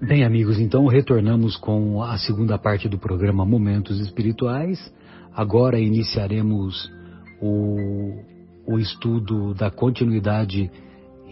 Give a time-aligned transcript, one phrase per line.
[0.00, 4.78] Bem, amigos, então retornamos com a segunda parte do programa Momentos Espirituais.
[5.34, 6.88] Agora iniciaremos
[7.42, 8.14] o,
[8.64, 10.70] o estudo da continuidade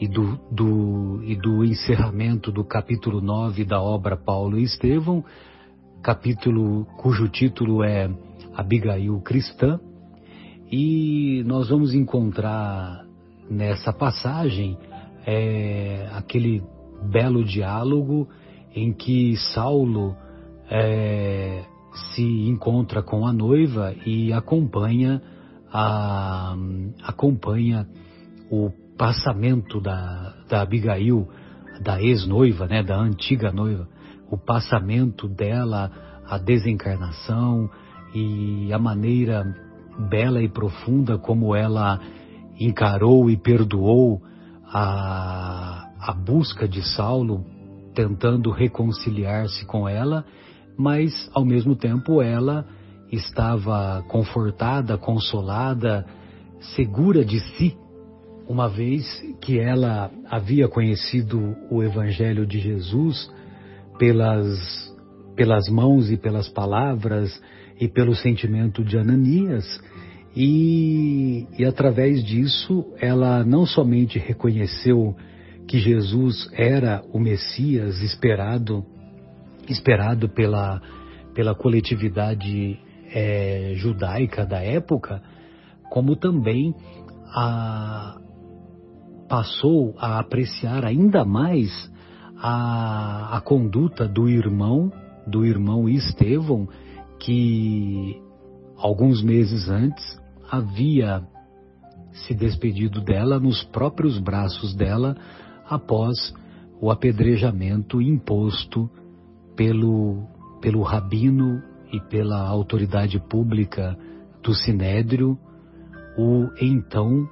[0.01, 5.25] e do, do, e do encerramento do capítulo 9 da obra Paulo e Estevão,
[6.03, 8.11] capítulo cujo título é
[8.53, 9.79] Abigail Cristã,
[10.73, 13.07] e nós vamos encontrar
[13.49, 14.77] nessa passagem
[15.25, 16.65] é, aquele
[17.05, 18.29] belo diálogo
[18.77, 20.15] em que Saulo
[20.71, 21.65] é,
[22.15, 25.23] se encontra com a noiva e acompanha
[25.73, 26.55] a,
[27.03, 27.89] acompanha
[28.51, 31.27] o passamento da, da Abigail,
[31.83, 33.89] da ex-noiva, né, da antiga noiva,
[34.31, 35.91] o passamento dela,
[36.27, 37.71] a desencarnação
[38.15, 39.45] e a maneira
[40.11, 41.99] bela e profunda como ela
[42.61, 44.21] encarou e perdoou
[44.67, 47.56] a, a busca de Saulo
[47.97, 50.23] tentando reconciliar-se com ela,
[50.77, 52.67] mas ao mesmo tempo ela
[53.11, 56.05] estava confortada, consolada,
[56.77, 57.75] segura de si,
[58.47, 59.05] uma vez
[59.41, 63.33] que ela havia conhecido o Evangelho de Jesus
[63.99, 64.95] pelas,
[65.35, 67.41] pelas mãos e pelas palavras
[67.81, 69.65] e pelo sentimento de Ananias,
[70.37, 75.17] e, e através disso ela não somente reconheceu
[75.67, 78.85] que Jesus era o Messias esperado,
[79.69, 80.81] esperado pela,
[81.35, 82.79] pela coletividade
[83.13, 85.23] é, judaica da época,
[85.91, 86.75] como também
[87.35, 88.19] a,
[89.29, 91.91] passou a apreciar ainda mais
[92.39, 94.93] a, a conduta do irmão,
[95.27, 96.69] do irmão Estevão,
[97.19, 98.21] que
[98.77, 101.23] alguns meses antes havia
[102.13, 105.17] se despedido dela nos próprios braços dela
[105.69, 106.35] após
[106.81, 108.91] o apedrejamento imposto
[109.57, 110.27] pelo,
[110.61, 111.63] pelo rabino
[111.93, 113.97] e pela autoridade pública
[114.43, 115.39] do Sinédrio,
[116.19, 117.29] o então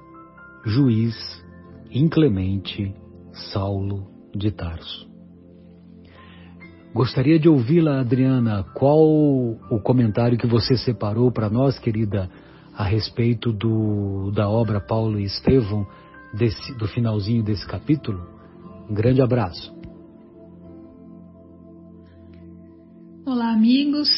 [0.65, 1.15] juiz
[1.91, 2.93] inclemente
[3.51, 5.07] Saulo de Tarso.
[6.93, 8.63] Gostaria de ouvi-la, Adriana.
[8.73, 12.29] Qual o comentário que você separou para nós, querida,
[12.73, 15.85] a respeito do, da obra Paulo e Estevão,
[16.35, 18.21] desse, do finalzinho desse capítulo?
[18.89, 19.73] Um grande abraço.
[23.25, 24.09] Olá, amigos.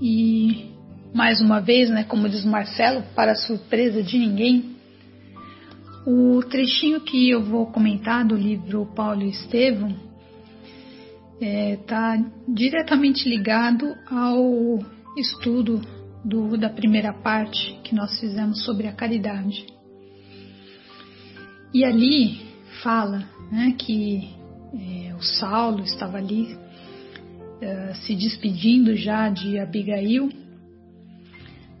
[0.00, 0.70] E
[1.14, 4.76] mais uma vez, né, como diz Marcelo, para surpresa de ninguém,
[6.06, 9.94] o trechinho que eu vou comentar do livro Paulo e Estevão
[11.38, 14.78] está é, tá diretamente ligado ao
[15.16, 15.80] estudo
[16.24, 19.66] do, da primeira parte que nós fizemos sobre a caridade.
[21.72, 22.40] E ali
[22.82, 24.28] fala né, que
[24.74, 26.56] é, o Saulo estava ali
[27.60, 30.30] é, se despedindo já de Abigail,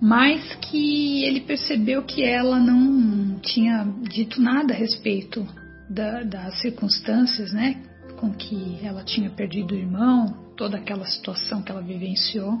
[0.00, 5.46] mas que ele percebeu que ela não tinha dito nada a respeito
[5.88, 7.82] da, das circunstâncias né,
[8.16, 12.60] com que ela tinha perdido o irmão, toda aquela situação que ela vivenciou.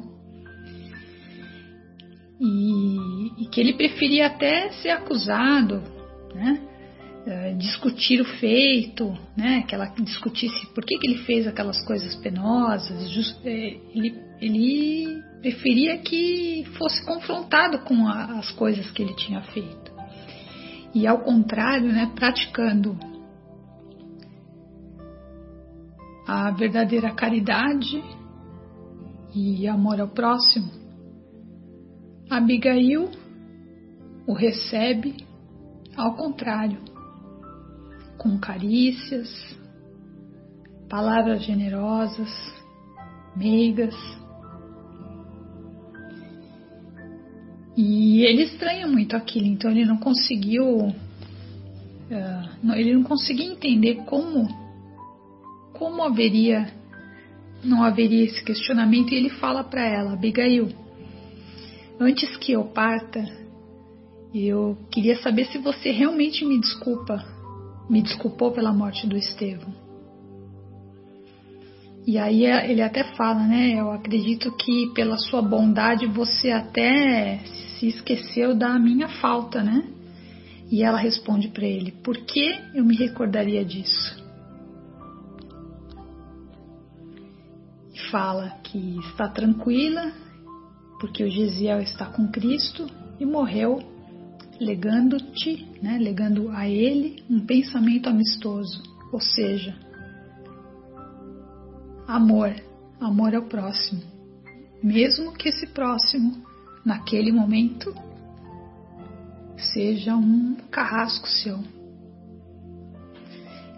[2.40, 5.82] E, e que ele preferia até ser acusado,
[6.34, 6.69] né?
[7.20, 9.62] Uh, discutir o feito, né?
[9.68, 13.10] Que ela discutisse por que, que ele fez aquelas coisas penosas.
[13.10, 19.42] Just, é, ele, ele preferia que fosse confrontado com a, as coisas que ele tinha
[19.42, 19.92] feito.
[20.94, 22.10] E ao contrário, né?
[22.14, 22.98] Praticando
[26.26, 28.02] a verdadeira caridade
[29.34, 30.70] e amor ao próximo,
[32.30, 33.10] Abigail
[34.26, 35.28] o recebe
[35.96, 36.78] ao contrário,
[38.20, 39.56] com carícias,
[40.90, 42.28] palavras generosas,
[43.34, 43.94] meigas.
[47.74, 50.94] E ele estranha muito aquilo, então ele não conseguiu, uh,
[52.74, 54.46] ele não conseguia entender como
[55.72, 56.70] como haveria
[57.64, 60.68] não haveria esse questionamento e ele fala para ela, Abigail,
[61.98, 63.24] antes que eu parta,
[64.34, 67.39] eu queria saber se você realmente me desculpa,
[67.88, 69.72] me desculpou pela morte do Estevão.
[72.06, 73.74] E aí ele até fala, né?
[73.78, 77.38] Eu acredito que pela sua bondade você até
[77.78, 79.84] se esqueceu da minha falta, né?
[80.70, 84.20] E ela responde para ele: Por que eu me recordaria disso?
[88.10, 90.12] fala que está tranquila,
[90.98, 92.86] porque o Gesiel está com Cristo
[93.18, 93.80] e morreu
[94.60, 99.74] legando-te, né, legando a ele um pensamento amistoso, ou seja,
[102.06, 102.54] amor,
[103.00, 104.02] amor ao próximo,
[104.82, 106.44] mesmo que esse próximo,
[106.84, 107.94] naquele momento,
[109.56, 111.58] seja um carrasco seu.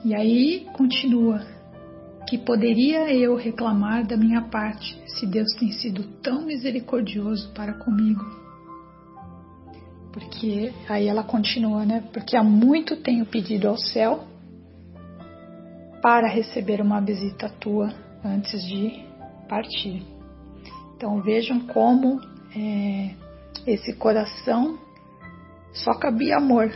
[0.05, 1.47] E aí continua:
[2.29, 8.42] que poderia eu reclamar da minha parte se Deus tem sido tão misericordioso para comigo?
[10.13, 12.05] Porque aí ela continua, né?
[12.13, 14.25] Porque há muito tenho pedido ao céu
[16.03, 17.93] para receber uma visita tua
[18.25, 19.05] antes de
[19.49, 20.05] partir.
[20.95, 22.21] Então vejam como
[22.55, 23.15] é,
[23.67, 24.79] esse coração
[25.73, 26.71] só cabia amor.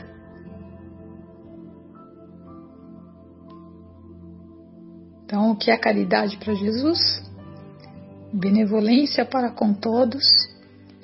[5.24, 7.00] Então, o que é caridade para Jesus?
[8.32, 10.24] Benevolência para com todos,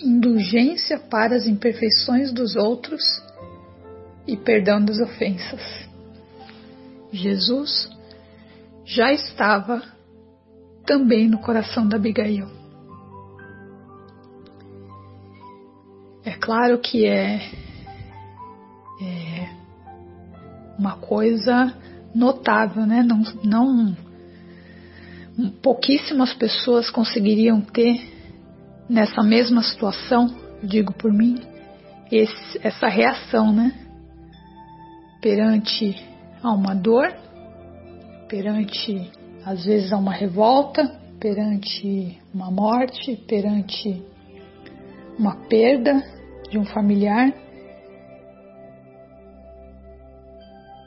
[0.02, 3.02] indulgência para as imperfeições dos outros
[4.26, 5.60] e perdão das ofensas.
[7.12, 7.90] Jesus
[8.84, 9.82] já estava
[10.84, 12.48] também no coração da Abigail.
[16.24, 17.50] É claro que é,
[19.00, 19.48] é
[20.78, 21.74] uma coisa
[22.14, 23.02] notável, né?
[23.02, 23.96] Não, não
[25.62, 28.11] pouquíssimas pessoas conseguiriam ter
[28.92, 30.28] nessa mesma situação,
[30.62, 31.40] digo por mim,
[32.10, 33.72] esse, essa reação, né?
[35.22, 35.96] Perante
[36.42, 37.10] a uma dor,
[38.28, 39.10] perante
[39.46, 44.02] às vezes a uma revolta, perante uma morte, perante
[45.18, 46.04] uma perda
[46.50, 47.32] de um familiar.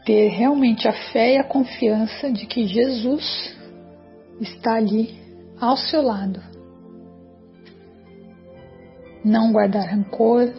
[0.06, 3.58] Ter realmente a fé e a confiança de que Jesus
[4.40, 5.20] está ali
[5.60, 6.55] ao seu lado.
[9.26, 10.54] Não guardar rancor,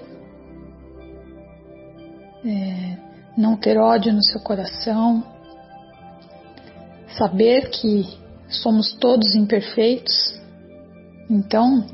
[2.45, 2.99] é,
[3.39, 5.25] não ter ódio no seu coração,
[7.17, 8.05] saber que
[8.49, 10.41] somos todos imperfeitos.
[11.31, 11.87] Então,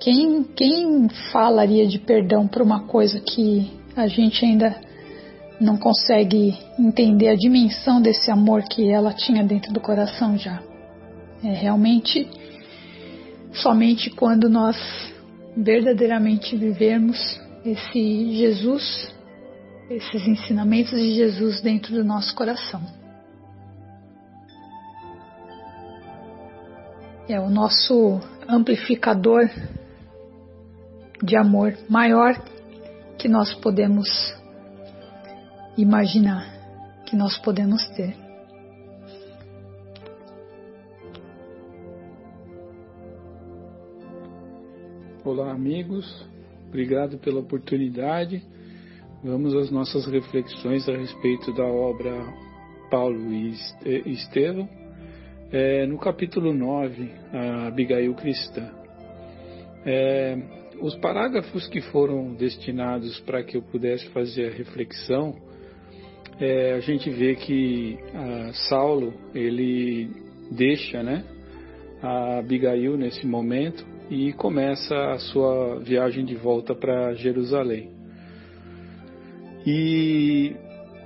[0.00, 4.74] quem, quem falaria de perdão por uma coisa que a gente ainda
[5.60, 10.60] não consegue entender a dimensão desse amor que ela tinha dentro do coração já?
[11.44, 12.28] É realmente
[13.52, 14.76] somente quando nós
[15.56, 17.18] verdadeiramente vivermos
[17.64, 19.14] esse Jesus,
[19.90, 22.82] esses ensinamentos de Jesus dentro do nosso coração.
[27.28, 29.48] É o nosso amplificador
[31.22, 32.34] de amor maior
[33.16, 34.08] que nós podemos
[35.76, 36.44] imaginar,
[37.06, 38.21] que nós podemos ter.
[45.24, 46.28] Olá, amigos.
[46.66, 48.42] Obrigado pela oportunidade.
[49.22, 52.12] Vamos às nossas reflexões a respeito da obra
[52.90, 53.54] Paulo e
[54.06, 54.68] Estevão.
[55.52, 58.68] É, no capítulo 9, a Abigail Cristã.
[59.86, 60.36] É,
[60.80, 65.36] os parágrafos que foram destinados para que eu pudesse fazer a reflexão,
[66.40, 67.96] é, a gente vê que
[68.68, 70.10] Saulo ele
[70.50, 71.24] deixa, né,
[72.02, 77.90] a Abigail nesse momento e começa a sua viagem de volta para Jerusalém.
[79.66, 80.54] E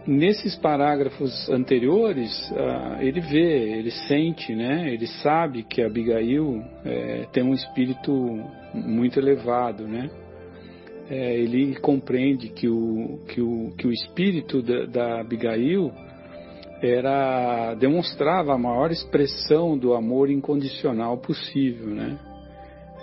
[0.07, 4.93] nesses parágrafos anteriores, uh, ele vê, ele sente, né?
[4.93, 8.13] Ele sabe que Abigail é, tem um espírito
[8.73, 10.09] muito elevado, né?
[11.09, 15.93] É, ele compreende que o, que o, que o espírito da, da Abigail
[16.83, 22.19] era demonstrava a maior expressão do amor incondicional possível, né?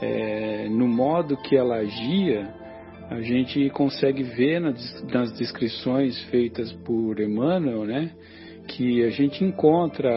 [0.03, 2.53] É, no modo que ela agia,
[3.10, 8.12] a gente consegue ver nas descrições feitas por Emmanuel, né,
[8.67, 10.12] que a gente encontra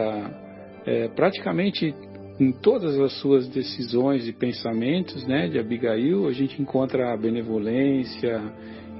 [0.85, 1.95] é, praticamente
[2.38, 8.40] em todas as suas decisões e pensamentos, né, de Abigail, a gente encontra a benevolência,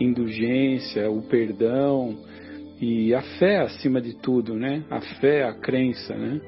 [0.01, 2.17] indulgência, o perdão
[2.81, 6.41] e a fé acima de tudo, né, a fé, a crença, né.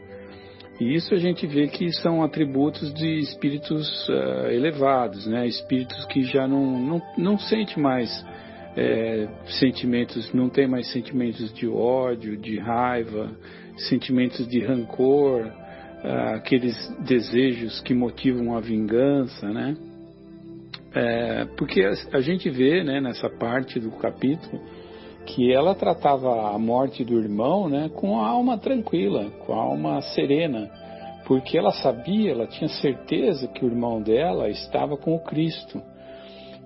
[0.81, 5.47] E isso a gente vê que são atributos de espíritos uh, elevados, né?
[5.47, 8.25] espíritos que já não, não, não sente mais
[8.77, 9.27] é,
[9.59, 13.29] sentimentos, não tem mais sentimentos de ódio, de raiva,
[13.89, 19.77] sentimentos de rancor, uh, aqueles desejos que motivam a vingança, né?
[20.95, 24.63] É, porque a, a, gente vê né, nessa parte do capítulo
[25.29, 30.01] que ela tratava a morte do irmão né, com a alma tranquila, com a alma
[30.01, 30.71] serena,
[31.27, 35.83] porque ela sabia, ela tinha certeza que o irmão dela estava com o Cristo.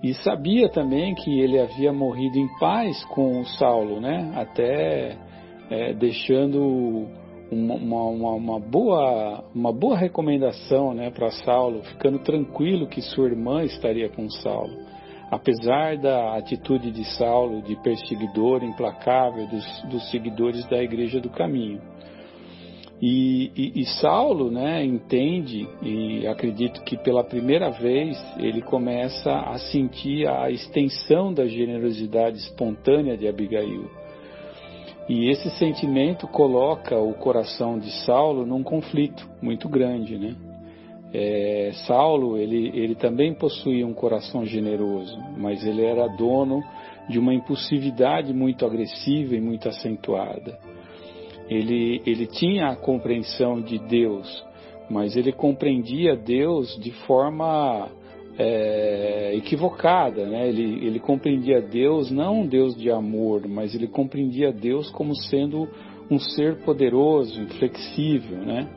[0.01, 4.31] E sabia também que ele havia morrido em paz com o Saulo, né?
[4.35, 5.17] até
[5.69, 7.07] é, deixando
[7.51, 13.63] uma, uma, uma, boa, uma boa recomendação né, para Saulo, ficando tranquilo que sua irmã
[13.63, 14.73] estaria com Saulo.
[15.33, 21.81] Apesar da atitude de Saulo de perseguidor implacável dos, dos seguidores da Igreja do Caminho.
[23.01, 29.57] E, e, e, Saulo né, entende, e acredito que pela primeira vez ele começa a
[29.57, 33.89] sentir a extensão da generosidade espontânea de Abigail.
[35.09, 40.52] E esse sentimento coloca o coração de Saulo num conflito muito grande, né?
[41.13, 46.59] É, Saulo, ele, ele também possuía um coração generoso, mas ele era dono
[47.07, 50.57] de uma impulsividade muito agressiva e muito acentuada.
[51.47, 54.43] Ele, ele tinha a compreensão de Deus,
[54.89, 57.89] mas ele compreendia Deus de forma
[58.37, 60.47] é, equivocada, né?
[60.47, 65.67] Ele, ele compreendia Deus não um Deus de amor, mas ele compreendia Deus como sendo
[66.09, 68.67] um ser poderoso, inflexível, né?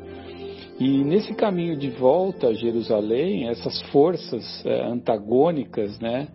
[0.78, 6.28] E nesse caminho de volta a Jerusalém, essas forças é, antagônicas, né,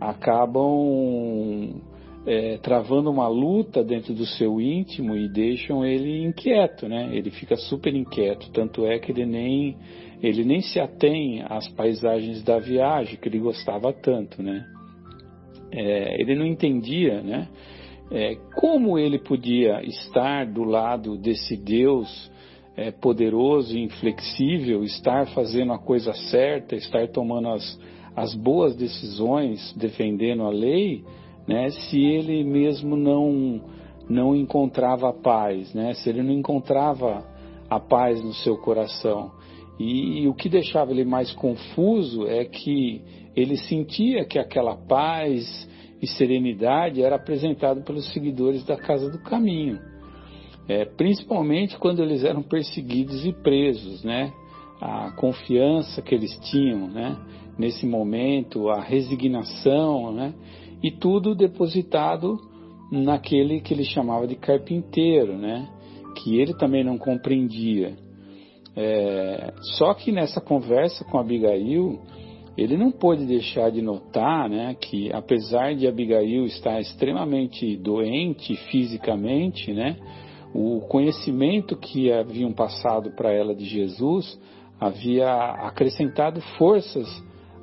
[0.00, 1.80] acabam
[2.24, 7.08] é, travando uma luta dentro do seu íntimo e deixam ele inquieto, né?
[7.12, 9.76] Ele fica super inquieto, tanto é que ele nem
[10.22, 14.64] ele nem se atém às paisagens da viagem que ele gostava tanto, né?
[15.72, 17.48] É, ele não entendia, né?
[18.10, 22.30] É, como ele podia estar do lado desse Deus
[22.78, 27.80] é, poderoso e inflexível, estar fazendo a coisa certa, estar tomando as,
[28.14, 31.02] as boas decisões, defendendo a lei,
[31.46, 31.70] né?
[31.70, 33.60] Se ele mesmo não
[34.08, 35.92] não encontrava paz, né?
[35.94, 37.26] Se ele não encontrava
[37.68, 39.32] a paz no seu coração.
[39.78, 43.02] E, e, o que deixava ele mais confuso é que
[43.34, 45.68] ele sentia que aquela paz
[46.00, 49.78] e serenidade era apresentado pelos seguidores da Casa do Caminho,
[50.68, 54.32] é, principalmente quando eles eram perseguidos e presos, né?
[54.80, 57.16] A confiança que eles tinham, né?
[57.58, 60.34] Nesse momento, a resignação, né?
[60.82, 62.38] E tudo depositado
[62.92, 65.68] naquele que ele chamava de carpinteiro, né?
[66.16, 67.96] Que ele também não compreendia.
[68.76, 71.98] É, só que nessa conversa com Abigail,
[72.56, 79.72] ele não pôde deixar de notar né, que, apesar de Abigail estar extremamente doente fisicamente,
[79.72, 79.96] né,
[80.54, 84.38] o conhecimento que haviam passado para ela de Jesus
[84.80, 87.06] havia acrescentado forças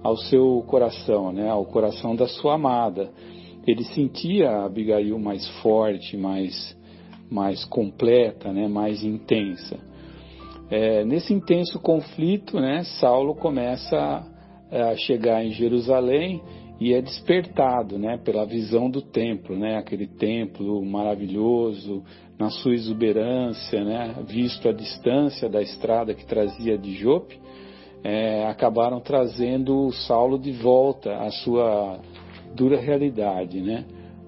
[0.04, 3.10] ao seu coração, né, ao coração da sua amada.
[3.66, 6.78] Ele sentia a Abigail mais forte, mais,
[7.30, 9.80] mais completa, né, mais intensa.
[10.70, 14.24] É, nesse intenso conflito, né, Saulo começa
[14.72, 16.42] a chegar em Jerusalém
[16.80, 22.04] e é despertado né, pela visão do templo, né, aquele templo maravilhoso,
[22.38, 27.40] na sua exuberância, né, visto à distância da estrada que trazia de Jope,
[28.04, 32.00] é, acabaram trazendo Saulo de volta à sua
[32.54, 33.62] dura realidade.
[33.62, 33.86] Né?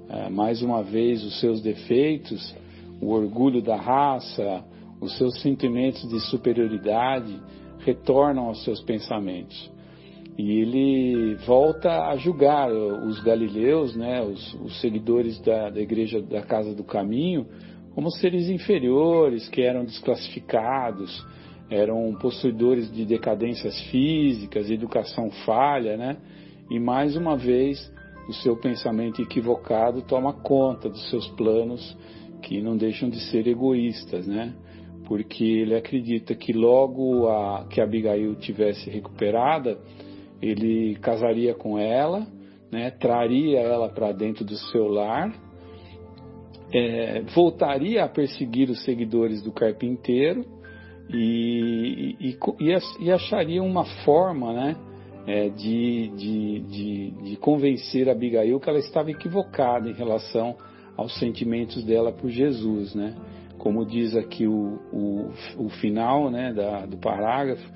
[0.10, 2.56] É, mais uma vez, os seus defeitos,
[3.02, 4.64] o orgulho da raça,
[5.02, 7.40] os seus sentimentos de superioridade
[7.80, 9.70] retornam aos seus pensamentos.
[10.38, 16.44] E ele volta a julgar os galileus, né, os, os seguidores da, da igreja da
[16.44, 17.48] Casa do Caminho,
[17.96, 21.26] como seres inferiores, que eram desclassificados,
[21.70, 26.18] eram possuidores de decadências físicas, educação falha, né?
[26.70, 27.92] E mais uma vez
[28.30, 31.98] o seu pensamento equivocado toma conta dos seus planos
[32.44, 34.54] que não deixam de ser egoístas, né?
[35.08, 39.80] porque ele acredita que logo a, que Abigail tivesse recuperada,
[40.42, 42.28] ele casaria com ela,
[42.72, 45.34] né, traria ela para dentro do seu lar,
[46.74, 50.46] é, voltaria a perseguir os seguidores do carpinteiro
[51.10, 54.76] e, e, e, e acharia uma forma né,
[55.26, 60.56] é, de, de, de, de convencer Abigail que ela estava equivocada em relação
[60.98, 63.16] aos sentimentos dela por Jesus, né?
[63.58, 67.68] como diz aqui o, o, o final né, da, do parágrafo,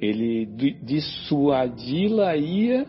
[0.00, 0.46] ele
[0.82, 2.86] dissuadi-la-ia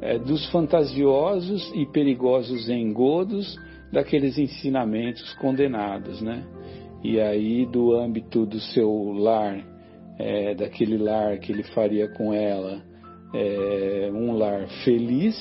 [0.00, 3.56] é, dos fantasiosos e perigosos engodos
[3.92, 6.44] daqueles ensinamentos condenados, né?
[7.02, 9.64] E aí, do âmbito do seu lar,
[10.18, 12.82] é, daquele lar que ele faria com ela,
[13.34, 15.36] é, um lar feliz,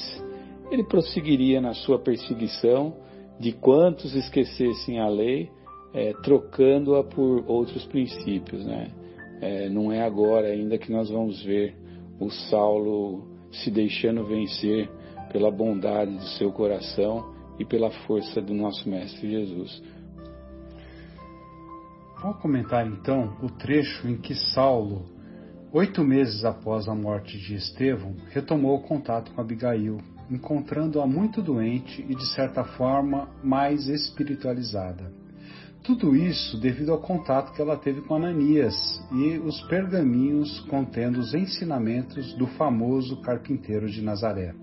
[0.71, 2.95] ele prosseguiria na sua perseguição
[3.39, 5.49] de quantos esquecessem a lei
[5.93, 8.65] é, trocando-a por outros princípios.
[8.65, 8.87] Né?
[9.41, 11.75] É, não é agora ainda que nós vamos ver
[12.19, 14.89] o Saulo se deixando vencer
[15.31, 19.81] pela bondade do seu coração e pela força do nosso Mestre Jesus.
[22.21, 25.05] Vou comentar então o trecho em que Saulo,
[25.71, 32.05] oito meses após a morte de Estevão, retomou o contato com Abigail, encontrando-a muito doente
[32.07, 35.18] e, de certa forma, mais espiritualizada.
[35.83, 38.75] Tudo isso devido ao contato que ela teve com Ananias
[39.11, 44.53] e os pergaminhos contendo os ensinamentos do famoso carpinteiro de Nazaré.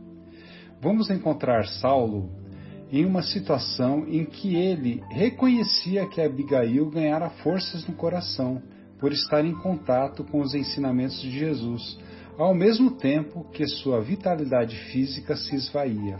[0.80, 2.30] Vamos encontrar Saulo
[2.92, 8.62] em uma situação em que ele reconhecia que Abigail ganhara forças no coração
[8.98, 11.98] por estar em contato com os ensinamentos de Jesus,
[12.38, 16.18] ao mesmo tempo que sua vitalidade física se esvaía.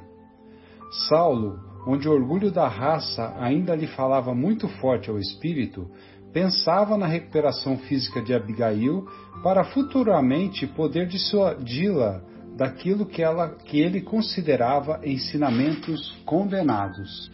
[1.09, 5.89] Saulo, onde o orgulho da raça ainda lhe falava muito forte ao espírito,
[6.33, 9.07] pensava na recuperação física de Abigail
[9.43, 12.21] para futuramente poder dissuadi-la
[12.57, 17.31] daquilo que, ela, que ele considerava ensinamentos condenados.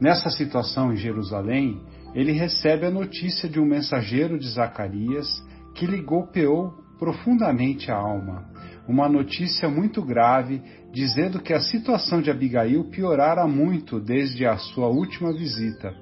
[0.00, 1.82] Nessa situação em Jerusalém,
[2.14, 5.28] ele recebe a notícia de um mensageiro de Zacarias
[5.74, 8.44] que lhe golpeou profundamente a alma.
[8.88, 10.62] Uma notícia muito grave,
[10.92, 15.94] dizendo que a situação de Abigail piorara muito desde a sua última visita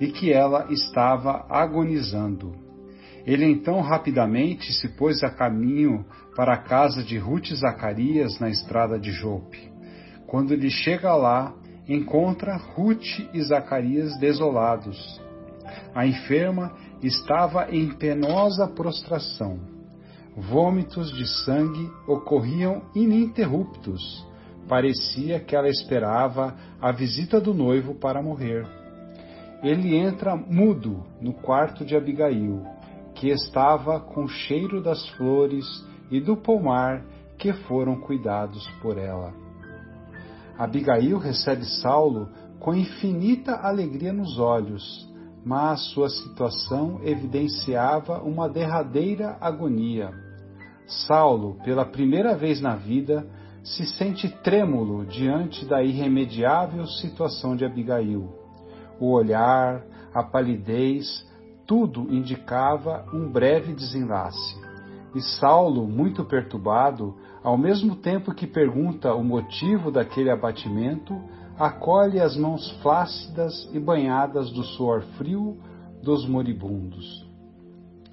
[0.00, 2.54] e que ela estava agonizando.
[3.26, 6.04] Ele então rapidamente se pôs a caminho
[6.36, 9.72] para a casa de Ruth e Zacarias na estrada de Jope.
[10.26, 11.52] Quando ele chega lá,
[11.88, 15.20] encontra Ruth e Zacarias desolados.
[15.94, 16.72] A enferma
[17.02, 19.58] estava em penosa prostração.
[20.36, 24.25] Vômitos de sangue ocorriam ininterruptos.
[24.68, 28.66] Parecia que ela esperava a visita do noivo para morrer.
[29.62, 32.62] Ele entra mudo no quarto de Abigail
[33.14, 35.64] que estava com cheiro das flores
[36.10, 37.02] e do pomar
[37.38, 39.32] que foram cuidados por ela.
[40.58, 45.06] Abigail recebe Saulo com infinita alegria nos olhos,
[45.44, 50.10] mas sua situação evidenciava uma derradeira agonia.
[50.86, 53.26] Saulo, pela primeira vez na vida,
[53.66, 58.28] se sente trêmulo diante da irremediável situação de Abigail.
[59.00, 59.82] O olhar,
[60.14, 61.26] a palidez,
[61.66, 64.56] tudo indicava um breve desenlace.
[65.16, 71.20] E Saulo, muito perturbado, ao mesmo tempo que pergunta o motivo daquele abatimento,
[71.58, 75.58] acolhe as mãos flácidas e banhadas do suor frio
[76.02, 77.26] dos moribundos.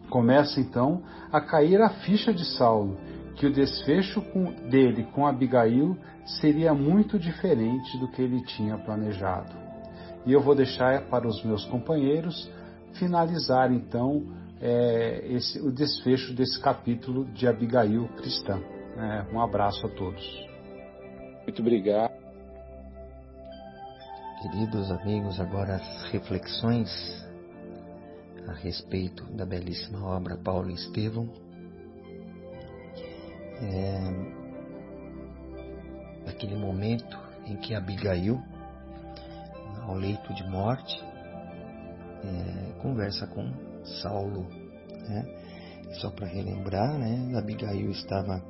[0.10, 2.98] Começa então a cair a ficha de Saulo,
[3.36, 4.22] que o desfecho
[4.69, 5.98] dele com Abigail
[6.39, 9.54] seria muito diferente do que ele tinha planejado.
[10.26, 12.50] E eu vou deixar para os meus companheiros
[12.93, 14.24] finalizar então
[14.62, 18.62] é, esse, o desfecho desse capítulo de Abigail cristã.
[18.98, 20.24] É, um abraço a todos.
[21.43, 22.13] Muito obrigado.
[24.41, 26.89] Queridos amigos, agora as reflexões
[28.48, 31.30] a respeito da belíssima obra Paulo e Estevão.
[33.62, 34.34] É,
[36.30, 38.42] aquele momento em que Abigail,
[39.82, 41.04] ao leito de morte,
[42.24, 43.52] é, conversa com
[44.02, 44.48] Saulo.
[45.08, 45.26] Né?
[46.02, 48.42] Só para relembrar, né, Abigail estava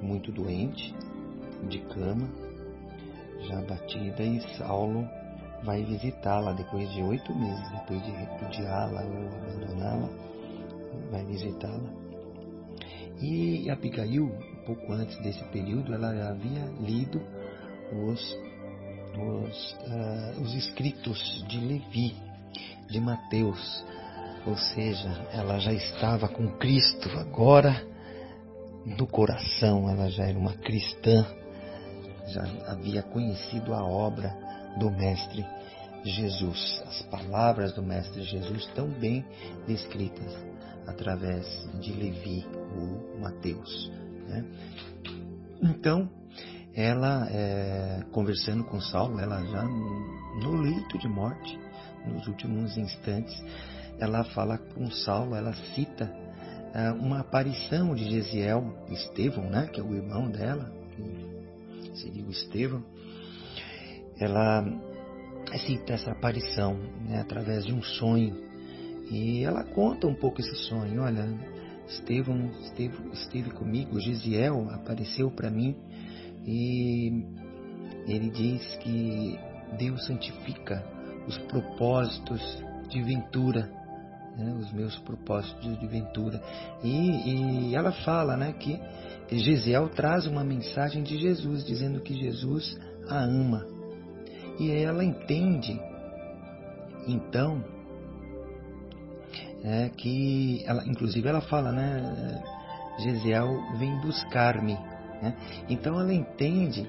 [0.00, 0.94] muito doente,
[1.68, 2.28] de cama,
[3.46, 5.08] já batida, e Saulo
[5.62, 10.08] vai visitá-la depois de oito meses, depois de repudiá-la ou abandoná-la,
[11.10, 12.01] vai visitá-la.
[13.20, 17.20] E Abigail, um pouco antes desse período, ela havia lido
[17.92, 18.20] os,
[19.16, 22.14] os, uh, os escritos de Levi,
[22.88, 23.84] de Mateus,
[24.46, 27.86] ou seja, ela já estava com Cristo agora
[28.96, 31.24] do coração, ela já era uma cristã,
[32.26, 34.34] já havia conhecido a obra
[34.78, 35.44] do Mestre
[36.04, 39.24] Jesus, as palavras do Mestre Jesus tão bem
[39.66, 40.51] descritas
[40.86, 41.46] através
[41.80, 43.90] de Levi ou Mateus.
[44.28, 44.44] Né?
[45.62, 46.08] Então,
[46.74, 51.58] ela, é, conversando com Saulo, ela já no leito de morte,
[52.06, 53.34] nos últimos instantes,
[53.98, 56.12] ela fala com Saulo, ela cita
[56.74, 62.30] uh, uma aparição de Gesiel, Estevão, né, que é o irmão dela, que seria o
[62.30, 62.82] Estevão.
[64.18, 64.64] Ela
[65.66, 66.74] cita essa aparição
[67.06, 68.51] né, através de um sonho
[69.10, 71.02] e ela conta um pouco esse sonho.
[71.02, 71.28] Olha,
[71.86, 75.76] Estevão esteve, esteve comigo, Gesiel apareceu para mim
[76.44, 77.24] e
[78.06, 79.38] ele diz que
[79.78, 80.84] Deus santifica
[81.26, 82.40] os propósitos
[82.88, 83.70] de ventura,
[84.36, 86.42] né, os meus propósitos de ventura.
[86.82, 88.80] E, e ela fala né, que
[89.30, 93.66] Gesiel traz uma mensagem de Jesus, dizendo que Jesus a ama.
[94.58, 95.80] E ela entende,
[97.06, 97.64] então,
[99.64, 102.42] é, que ela, inclusive ela fala, né?
[102.98, 104.74] Gesiel vem buscar-me.
[105.22, 105.34] Né?
[105.68, 106.88] Então ela entende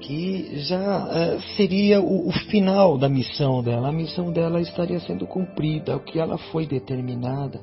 [0.00, 3.88] que já é, seria o, o, final da missão dela.
[3.88, 7.60] A missão dela estaria sendo cumprida, o que ela foi determinada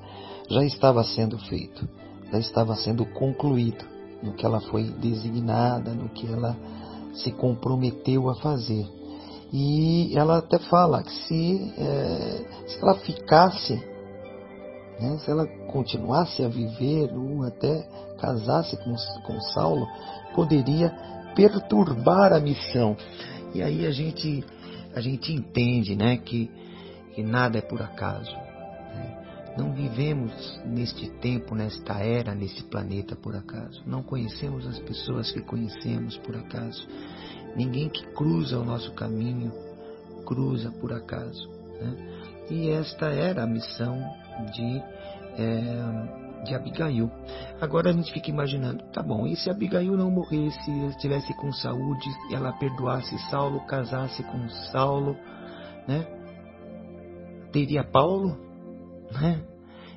[0.49, 1.87] já estava sendo feito,
[2.31, 3.85] já estava sendo concluído
[4.21, 6.57] no que ela foi designada, no que ela
[7.13, 8.85] se comprometeu a fazer.
[9.53, 13.81] E ela até fala que se, é, se ela ficasse,
[14.99, 17.87] né, se ela continuasse a viver ou até
[18.19, 19.87] casasse com, com Saulo,
[20.35, 20.89] poderia
[21.35, 22.97] perturbar a missão.
[23.53, 24.43] E aí a gente,
[24.93, 26.51] a gente entende né, que,
[27.15, 28.31] que nada é por acaso.
[28.33, 29.53] Né?
[29.57, 33.81] Não vivemos neste tempo, nesta era, nesse planeta por acaso.
[33.85, 36.87] Não conhecemos as pessoas que conhecemos por acaso.
[37.55, 39.51] Ninguém que cruza o nosso caminho
[40.25, 41.49] cruza por acaso.
[41.81, 42.45] Né?
[42.51, 43.99] E esta era a missão
[44.45, 44.83] de,
[45.37, 47.09] é, de Abigail.
[47.59, 52.09] Agora a gente fica imaginando, tá bom, e se Abigail não morresse, estivesse com saúde,
[52.31, 55.15] ela perdoasse Saulo, casasse com Saulo,
[55.87, 56.05] né?
[57.51, 58.37] Teria Paulo,
[59.11, 59.41] né?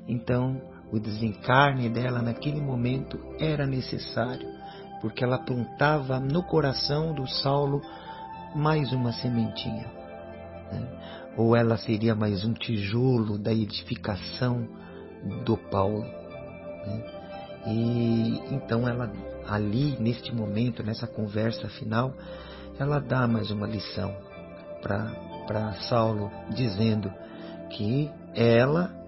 [0.09, 4.63] Então, o desencarne dela naquele momento era necessário
[5.03, 7.83] porque ela plantava no coração do Saulo
[8.55, 9.91] mais uma sementinha.
[10.71, 10.89] Né?
[11.37, 14.69] Ou ela seria mais um tijolo da edificação
[15.45, 16.03] do Paulo.
[16.03, 17.05] Né?
[17.67, 19.11] E então ela
[19.49, 22.15] ali neste momento, nessa conversa final,
[22.79, 24.15] ela dá mais uma lição
[24.83, 27.13] para Saulo, dizendo
[27.71, 29.03] que ela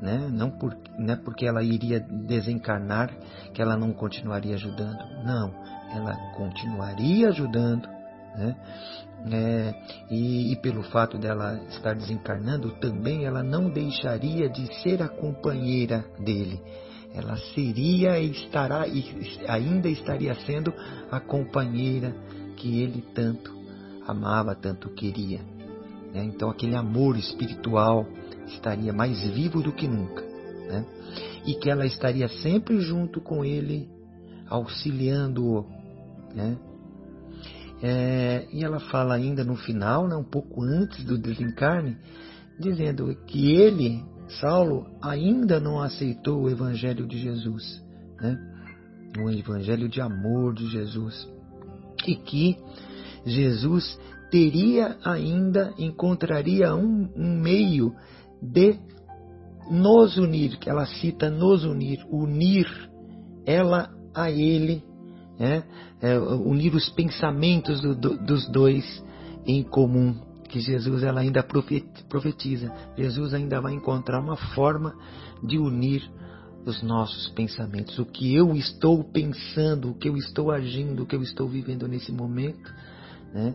[0.00, 0.28] né?
[0.30, 3.10] Não, por, não é porque ela iria desencarnar
[3.52, 4.98] que ela não continuaria ajudando.
[5.24, 5.52] Não,
[5.92, 7.88] ela continuaria ajudando,
[8.36, 8.56] né?
[9.32, 9.74] É,
[10.10, 16.04] e, e, pelo fato dela estar desencarnando, também ela não deixaria de ser a companheira
[16.20, 16.60] dele.
[17.12, 19.04] Ela seria e estará e
[19.48, 20.72] ainda estaria sendo
[21.10, 22.14] a companheira
[22.56, 23.52] que ele tanto
[24.06, 25.40] amava, tanto queria.
[26.14, 26.24] Né?
[26.24, 28.06] Então aquele amor espiritual
[28.46, 30.86] estaria mais vivo do que nunca, né?
[31.44, 33.88] E que ela estaria sempre junto com ele,
[34.48, 35.66] auxiliando-o,
[36.34, 36.56] né?
[37.82, 41.96] É, e ela fala ainda no final, né, um pouco antes do desencarne,
[42.58, 44.04] dizendo que ele,
[44.40, 47.82] Saulo, ainda não aceitou o Evangelho de Jesus,
[48.20, 48.36] né?
[49.16, 51.28] o Evangelho de amor de Jesus,
[52.06, 52.56] e que
[53.24, 53.98] Jesus
[54.30, 57.94] teria ainda, encontraria um, um meio
[58.42, 58.78] de
[59.70, 62.66] nos unir, que ela cita nos unir, unir
[63.46, 64.82] ela a ele,
[65.38, 65.64] né?
[66.00, 68.84] é, unir os pensamentos do, do, dos dois
[69.46, 70.14] em comum,
[70.48, 71.42] que Jesus ela ainda
[72.08, 72.72] profetiza.
[72.96, 74.94] Jesus ainda vai encontrar uma forma
[75.42, 76.02] de unir
[76.66, 81.16] os nossos pensamentos, o que eu estou pensando, o que eu estou agindo, o que
[81.16, 82.74] eu estou vivendo nesse momento,
[83.32, 83.54] né?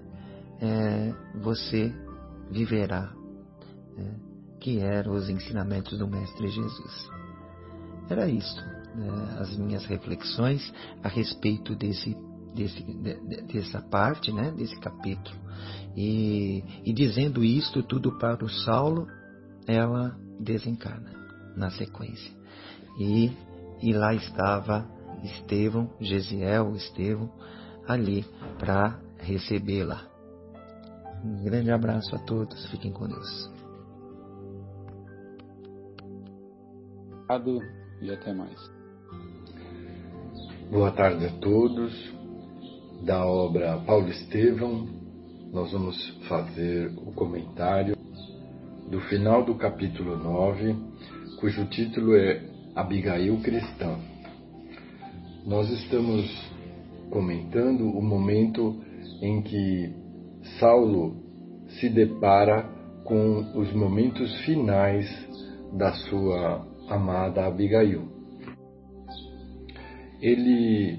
[0.61, 1.93] É, você
[2.49, 3.11] viverá.
[3.95, 4.15] Né?
[4.63, 7.09] que eram os ensinamentos do Mestre Jesus.
[8.09, 8.63] Era isso,
[8.95, 12.15] né, as minhas reflexões a respeito desse,
[12.53, 15.38] desse, de, dessa parte, né, desse capítulo.
[15.95, 19.08] E, e dizendo isto tudo para o Saulo,
[19.67, 21.12] ela desencarna
[21.56, 22.32] na sequência.
[22.99, 23.32] E,
[23.82, 24.88] e lá estava
[25.23, 27.32] Estevão, Gesiel, Estevão,
[27.88, 28.25] ali
[28.60, 30.08] para recebê-la.
[31.23, 33.49] Um grande abraço a todos, fiquem com Deus.
[37.23, 37.60] Obrigado
[38.01, 38.82] e até mais.
[40.73, 41.93] Boa tarde a todos.
[43.03, 44.88] Da obra Paulo Estevão,
[45.51, 45.95] nós vamos
[46.27, 47.95] fazer o comentário
[48.89, 50.75] do final do capítulo 9,
[51.39, 52.41] cujo título é
[52.75, 53.99] Abigail Cristã.
[55.45, 56.25] Nós estamos
[57.12, 58.83] comentando o momento
[59.21, 59.93] em que
[60.59, 61.17] Saulo
[61.79, 62.63] se depara
[63.03, 65.07] com os momentos finais
[65.71, 68.12] da sua amada Abigail.
[70.23, 70.97] Ele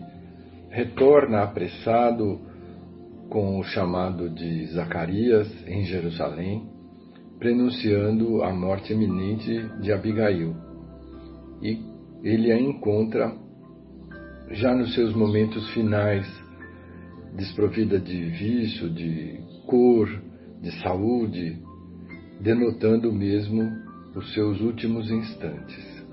[0.69, 2.39] retorna apressado
[3.31, 6.69] com o chamado de Zacarias em Jerusalém,
[7.39, 10.55] prenunciando a morte iminente de Abigail.
[11.63, 11.79] E
[12.23, 13.35] ele a encontra
[14.51, 16.27] já nos seus momentos finais,
[17.35, 20.07] desprovida de vício, de cor,
[20.61, 21.63] de saúde,
[22.43, 23.73] denotando mesmo
[24.15, 26.05] os seus últimos instantes.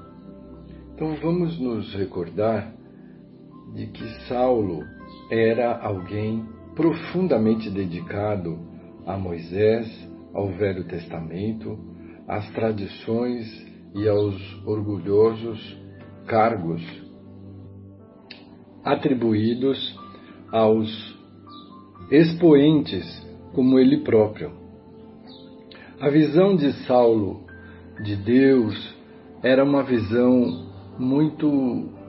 [0.96, 2.80] Então vamos nos recordar
[3.74, 4.84] de que Saulo
[5.30, 8.60] era alguém profundamente dedicado
[9.06, 9.88] a Moisés,
[10.34, 11.78] ao Velho Testamento,
[12.28, 13.46] às tradições
[13.96, 15.78] e aos orgulhosos
[16.26, 16.82] cargos
[18.84, 20.00] atribuídos
[20.52, 20.90] aos
[22.10, 23.06] expoentes
[23.54, 24.52] como ele próprio.
[26.00, 27.46] A visão de Saulo
[28.04, 28.96] de Deus
[29.44, 31.48] era uma visão muito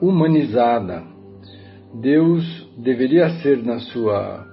[0.01, 1.12] humanizada.
[1.93, 2.43] Deus
[2.77, 4.47] deveria ser, na sua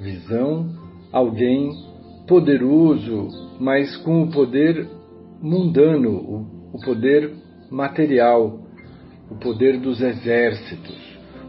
[0.00, 0.68] visão,
[1.10, 1.70] alguém
[2.28, 4.86] poderoso, mas com o poder
[5.40, 7.32] mundano, o, poder
[7.70, 8.60] material,
[9.30, 10.98] o poder dos exércitos,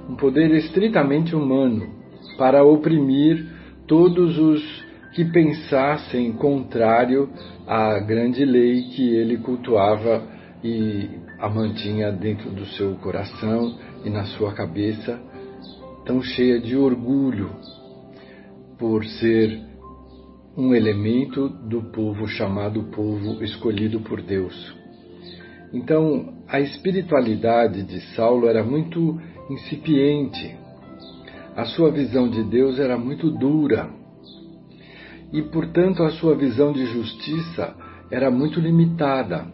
[0.09, 1.89] um poder estritamente humano
[2.37, 3.45] para oprimir
[3.87, 7.29] todos os que pensassem contrário
[7.67, 10.23] à grande lei que ele cultuava
[10.63, 15.19] e a mantinha dentro do seu coração e na sua cabeça,
[16.05, 17.49] tão cheia de orgulho
[18.77, 19.59] por ser
[20.55, 24.75] um elemento do povo chamado povo escolhido por Deus.
[25.73, 30.55] Então, a espiritualidade de Saulo era muito incipiente.
[31.55, 33.89] A sua visão de Deus era muito dura.
[35.33, 37.75] E, portanto, a sua visão de justiça
[38.11, 39.47] era muito limitada.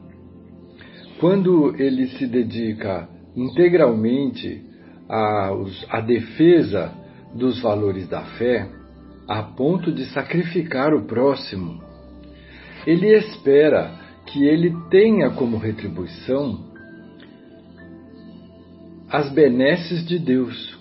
[1.19, 4.65] Quando ele se dedica integralmente
[5.09, 6.93] à defesa
[7.33, 8.67] dos valores da fé,
[9.27, 11.81] a ponto de sacrificar o próximo.
[12.85, 16.71] Ele espera que ele tenha como retribuição
[19.09, 20.79] as benesses de Deus.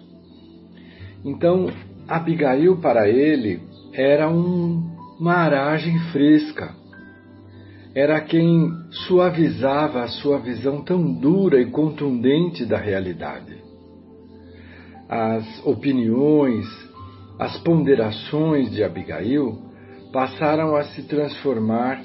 [1.24, 1.68] Então,
[2.06, 3.60] Abigail para ele
[3.92, 6.79] era um, uma aragem fresca.
[7.94, 13.56] Era quem suavizava a sua visão tão dura e contundente da realidade.
[15.08, 16.66] As opiniões,
[17.38, 19.58] as ponderações de Abigail
[20.12, 22.00] passaram a se transformar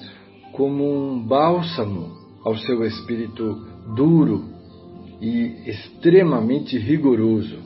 [0.53, 3.53] como um bálsamo ao seu espírito
[3.95, 4.45] duro
[5.21, 7.59] e extremamente rigoroso.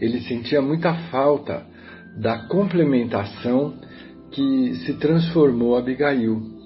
[0.00, 1.66] Ele sentia muita falta
[2.16, 3.74] da complementação
[4.30, 6.59] que se transformou Abigail.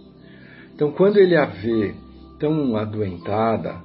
[0.74, 1.94] Então, quando ele a vê
[2.38, 3.76] tão adoentada,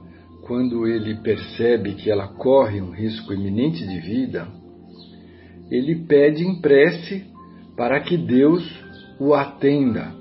[0.41, 4.47] quando ele percebe que ela corre um risco iminente de vida,
[5.69, 7.25] ele pede em prece
[7.77, 8.63] para que Deus
[9.19, 10.11] o atenda,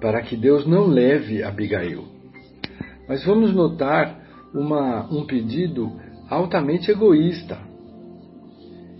[0.00, 2.04] para que Deus não leve Abigail.
[3.08, 4.20] Mas vamos notar
[4.54, 5.90] uma, um pedido
[6.28, 7.58] altamente egoísta.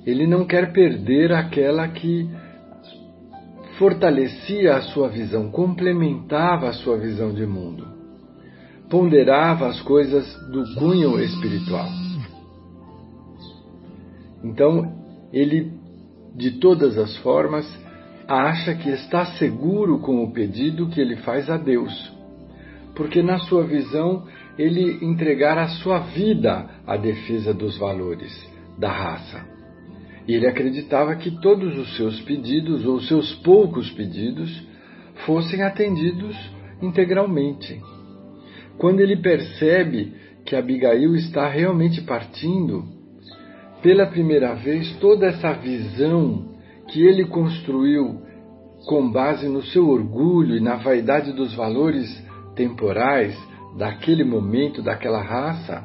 [0.07, 2.27] Ele não quer perder aquela que
[3.79, 7.87] fortalecia a sua visão, complementava a sua visão de mundo,
[8.91, 11.89] ponderava as coisas do cunho espiritual.
[14.43, 14.93] Então,
[15.33, 15.73] ele,
[16.35, 17.67] de todas as formas,
[18.27, 22.13] acha que está seguro com o pedido que ele faz a Deus,
[22.95, 24.27] porque na sua visão
[24.59, 28.33] ele entregara a sua vida à defesa dos valores
[28.77, 29.58] da raça.
[30.29, 34.63] Ele acreditava que todos os seus pedidos, ou seus poucos pedidos,
[35.25, 36.37] fossem atendidos
[36.83, 37.81] integralmente.
[38.77, 40.13] Quando ele percebe
[40.45, 42.85] que Abigail está realmente partindo,
[43.83, 46.49] pela primeira vez, toda essa visão
[46.89, 48.21] que ele construiu
[48.87, 52.07] com base no seu orgulho e na vaidade dos valores
[52.55, 53.37] temporais
[53.77, 55.85] daquele momento, daquela raça,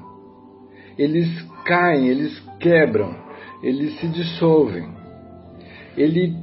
[0.97, 1.29] eles
[1.65, 3.22] caem, eles quebram,
[3.63, 4.87] eles se dissolvem.
[5.95, 6.35] Ele,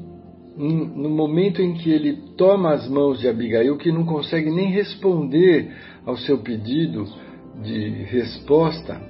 [0.56, 5.70] no momento em que ele toma as mãos de Abigail, que não consegue nem responder
[6.06, 7.04] ao seu pedido
[7.62, 9.00] de resposta,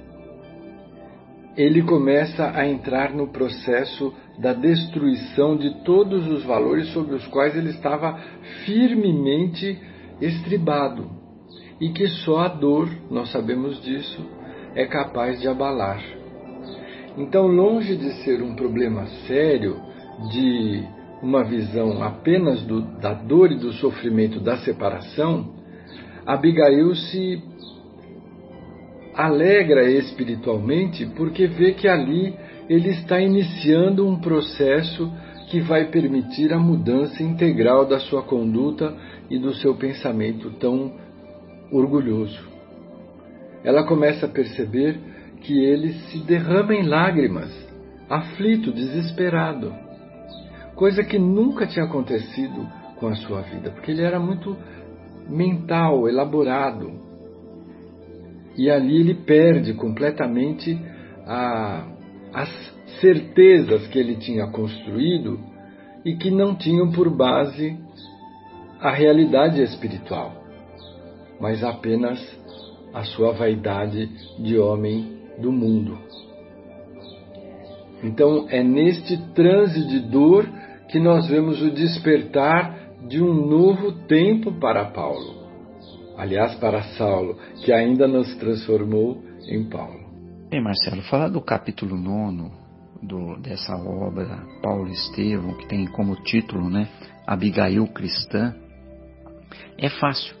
[1.55, 7.55] ele começa a entrar no processo da destruição de todos os valores sobre os quais
[7.55, 8.17] ele estava
[8.65, 9.79] firmemente
[10.19, 11.09] estribado
[11.79, 14.23] e que só a dor, nós sabemos disso,
[14.75, 16.20] é capaz de abalar.
[17.17, 19.77] Então, longe de ser um problema sério
[20.31, 20.83] de
[21.21, 25.53] uma visão apenas do, da dor e do sofrimento da separação,
[26.25, 27.43] Abigail se
[29.13, 32.33] alegra espiritualmente porque vê que ali
[32.69, 35.11] ele está iniciando um processo
[35.49, 38.95] que vai permitir a mudança integral da sua conduta
[39.29, 40.93] e do seu pensamento tão
[41.71, 42.39] orgulhoso.
[43.63, 44.97] Ela começa a perceber
[45.41, 47.49] que ele se derrama em lágrimas,
[48.09, 49.73] aflito, desesperado,
[50.75, 54.55] coisa que nunca tinha acontecido com a sua vida, porque ele era muito
[55.27, 56.91] mental, elaborado,
[58.57, 60.79] e ali ele perde completamente
[61.25, 61.87] a,
[62.33, 62.49] as
[62.99, 65.39] certezas que ele tinha construído
[66.03, 67.77] e que não tinham por base
[68.79, 70.41] a realidade espiritual.
[71.39, 72.19] mas apenas
[72.93, 75.97] a sua vaidade de homem do mundo.
[78.03, 80.47] Então é neste transe de dor
[80.89, 85.41] que nós vemos o despertar de um novo tempo para Paulo.
[86.17, 90.01] Aliás, para Saulo, que ainda não se transformou em Paulo.
[90.49, 92.51] Bem, Marcelo, falar do capítulo 9
[93.01, 96.87] do, dessa obra, Paulo Estevão, que tem como título né,
[97.25, 98.53] Abigail Cristã,
[99.77, 100.35] é fácil.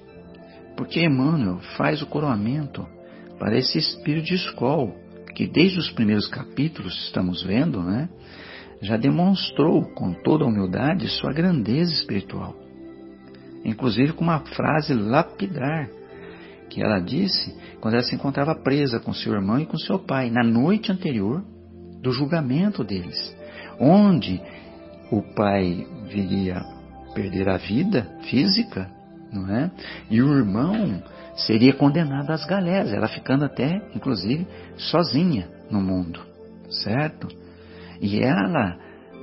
[0.77, 2.85] Porque Emmanuel faz o coroamento
[3.41, 4.93] para esse espírito de escola,
[5.33, 8.07] que desde os primeiros capítulos estamos vendo, né,
[8.79, 12.55] já demonstrou com toda a humildade sua grandeza espiritual.
[13.65, 15.89] Inclusive com uma frase lapidar
[16.69, 20.29] que ela disse quando ela se encontrava presa com seu irmão e com seu pai
[20.29, 21.43] na noite anterior
[21.99, 23.35] do julgamento deles,
[23.79, 24.39] onde
[25.11, 26.61] o pai viria
[27.15, 28.87] perder a vida física,
[29.33, 29.71] não é?
[30.11, 31.01] E o irmão
[31.45, 36.21] seria condenado às galés, ela ficando até, inclusive, sozinha no mundo,
[36.83, 37.27] certo?
[38.01, 38.77] E ela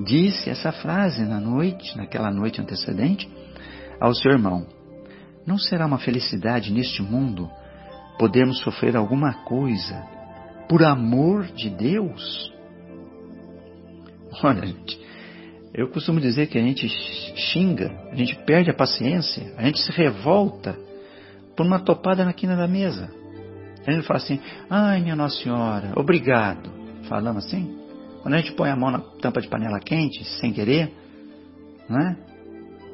[0.04, 3.28] disse essa frase na noite, naquela noite antecedente,
[4.00, 4.66] ao seu irmão:
[5.46, 7.50] Não será uma felicidade neste mundo
[8.18, 10.02] podermos sofrer alguma coisa
[10.68, 12.52] por amor de Deus?
[14.42, 15.00] Olha, gente,
[15.74, 16.88] eu costumo dizer que a gente
[17.36, 20.87] xinga, a gente perde a paciência, a gente se revolta
[21.58, 23.10] por uma topada na quina da mesa.
[23.84, 24.38] A gente fala assim,
[24.70, 26.70] ai minha Nossa Senhora, obrigado.
[27.08, 27.76] Falamos assim.
[28.22, 30.92] Quando a gente põe a mão na tampa de panela quente, sem querer,
[31.88, 32.16] né?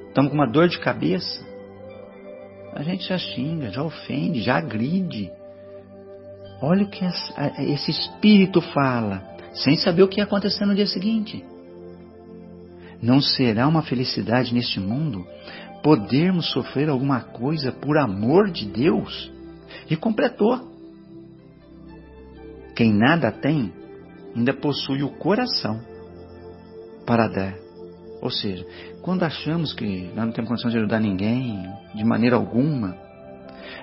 [0.08, 1.44] Estamos com uma dor de cabeça.
[2.72, 5.30] A gente já xinga, já ofende, já agride.
[6.62, 9.22] Olha o que esse espírito fala,
[9.52, 11.44] sem saber o que ia acontecer no dia seguinte.
[13.04, 15.26] Não será uma felicidade neste mundo
[15.82, 19.30] podermos sofrer alguma coisa por amor de Deus?
[19.90, 20.58] E completou.
[22.74, 23.70] Quem nada tem,
[24.34, 25.78] ainda possui o coração
[27.04, 27.54] para dar.
[28.22, 28.64] Ou seja,
[29.02, 31.62] quando achamos que nós não temos condição de ajudar ninguém,
[31.94, 32.96] de maneira alguma,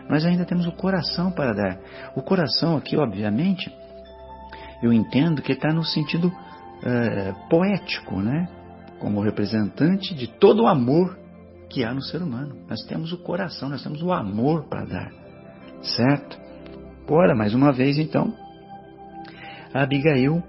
[0.09, 1.79] nós ainda temos o coração para dar.
[2.15, 3.71] O coração aqui, obviamente,
[4.81, 6.33] eu entendo que está no sentido
[6.83, 8.60] é, poético, né?
[9.01, 11.17] Como representante de todo o amor
[11.71, 12.55] que há no ser humano.
[12.69, 15.11] Nós temos o coração, nós temos o amor para dar,
[15.81, 16.39] certo?
[17.09, 18.33] Ora, mais uma vez, então,
[19.73, 20.43] a Abigail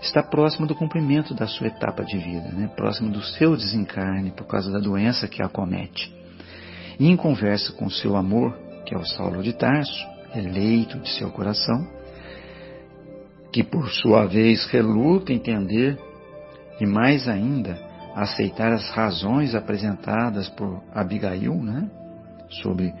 [0.00, 2.70] está próximo do cumprimento da sua etapa de vida, né?
[2.74, 6.14] próximo do seu desencarne por causa da doença que a acomete.
[6.98, 11.30] E em conversa com seu amor, que é o Saulo de Tarso, eleito de seu
[11.30, 11.86] coração,
[13.52, 15.98] que por sua vez reluta entender
[16.80, 17.78] e mais ainda
[18.14, 21.88] aceitar as razões apresentadas por Abigail, né,
[22.62, 22.92] sobre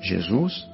[0.00, 0.68] Jesus,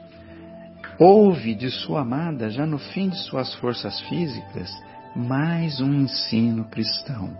[0.99, 4.71] ouve de sua amada, já no fim de suas forças físicas,
[5.15, 7.37] mais um ensino cristão.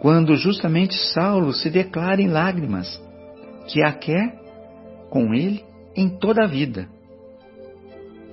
[0.00, 3.00] Quando justamente Saulo se declara em lágrimas
[3.68, 4.38] que a quer
[5.08, 5.64] com ele
[5.96, 6.88] em toda a vida.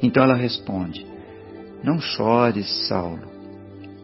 [0.02, 1.06] Então ela responde:
[1.84, 3.30] Não chores, Saulo.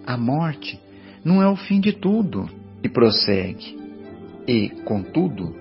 [0.06, 0.80] A morte
[1.28, 2.50] não é o fim de tudo.
[2.82, 3.78] E prossegue:
[4.48, 5.54] E, contudo,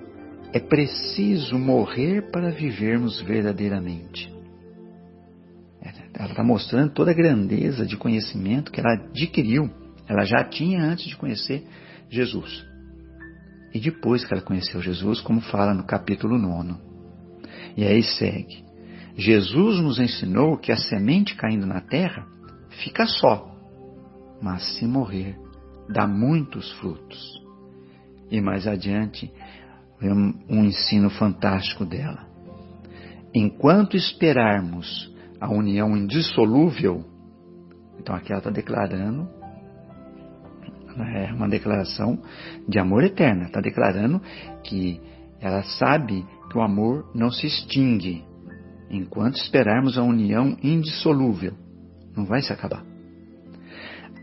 [0.52, 4.32] é preciso morrer para vivermos verdadeiramente.
[6.14, 9.68] Ela está mostrando toda a grandeza de conhecimento que ela adquiriu.
[10.08, 11.66] Ela já tinha antes de conhecer
[12.08, 12.64] Jesus.
[13.74, 16.74] E depois que ela conheceu Jesus, como fala no capítulo 9.
[17.76, 18.64] E aí segue.
[19.16, 22.26] Jesus nos ensinou que a semente caindo na terra
[22.82, 23.50] fica só,
[24.40, 25.36] mas se morrer,
[25.88, 27.42] dá muitos frutos.
[28.30, 29.32] E mais adiante,
[30.48, 32.26] um ensino fantástico dela.
[33.34, 37.04] Enquanto esperarmos a união indissolúvel,
[37.98, 39.28] então aqui ela está declarando
[41.04, 42.18] é uma declaração
[42.66, 43.44] de amor eterno.
[43.44, 44.20] Está declarando
[44.64, 45.00] que
[45.40, 48.24] ela sabe que o amor não se extingue
[48.90, 51.52] enquanto esperarmos a união indissolúvel.
[52.16, 52.95] Não vai se acabar.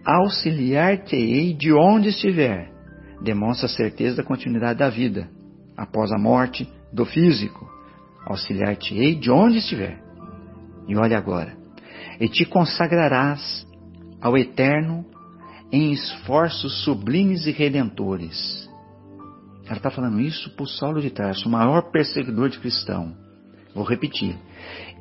[0.05, 2.69] Auxiliar-te-ei de onde estiver.
[3.21, 5.29] Demonstra a certeza da continuidade da vida
[5.77, 7.65] após a morte do físico.
[8.25, 10.01] Auxiliar-te-ei de onde estiver.
[10.87, 11.55] E olha agora.
[12.19, 13.65] E te consagrarás
[14.21, 15.05] ao Eterno
[15.71, 18.69] em esforços sublimes e redentores.
[19.65, 23.15] Ela está falando isso por Saulo de Tarso, o maior perseguidor de cristão.
[23.73, 24.37] Vou repetir.